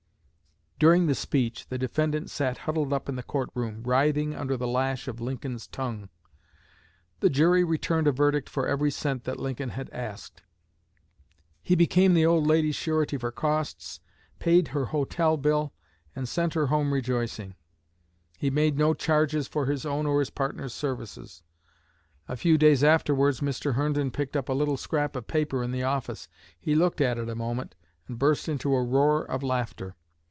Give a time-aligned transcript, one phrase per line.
[0.81, 4.65] During the speech the defendant sat huddled up in the court room, writhing under the
[4.67, 6.09] lash of Lincoln's tongue.
[7.19, 10.41] The jury returned a verdict for every cent that Lincoln had asked.
[11.61, 13.99] He became the old lady's surety for costs,
[14.39, 15.71] paid her hotel bill
[16.15, 17.53] and sent her home rejoicing.
[18.39, 21.43] He made no charges for his own or his partner's services.
[22.27, 23.75] A few days afterwards Mr.
[23.75, 26.27] Herndon picked up a little scrap of paper in the office.
[26.59, 27.75] He looked at it a moment,
[28.07, 29.95] and burst into a roar of laughter.